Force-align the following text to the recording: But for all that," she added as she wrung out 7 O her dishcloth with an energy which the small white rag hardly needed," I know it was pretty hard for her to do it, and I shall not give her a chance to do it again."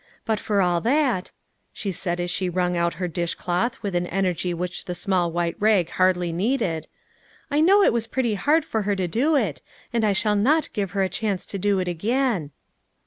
But 0.25 0.39
for 0.39 0.63
all 0.63 0.81
that," 0.81 1.29
she 1.71 1.93
added 2.07 2.23
as 2.23 2.31
she 2.31 2.49
wrung 2.49 2.75
out 2.75 2.93
7 2.93 2.97
O 2.97 2.99
her 3.01 3.07
dishcloth 3.07 3.83
with 3.83 3.93
an 3.93 4.07
energy 4.07 4.51
which 4.51 4.85
the 4.85 4.95
small 4.95 5.31
white 5.31 5.55
rag 5.59 5.91
hardly 5.91 6.31
needed," 6.33 6.87
I 7.51 7.61
know 7.61 7.83
it 7.83 7.93
was 7.93 8.07
pretty 8.07 8.33
hard 8.33 8.65
for 8.65 8.81
her 8.81 8.95
to 8.95 9.07
do 9.07 9.35
it, 9.35 9.61
and 9.93 10.03
I 10.03 10.13
shall 10.13 10.35
not 10.35 10.73
give 10.73 10.93
her 10.93 11.03
a 11.03 11.07
chance 11.07 11.45
to 11.45 11.59
do 11.59 11.77
it 11.77 11.87
again." 11.87 12.49